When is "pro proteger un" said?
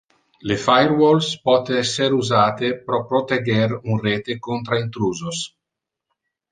2.89-4.05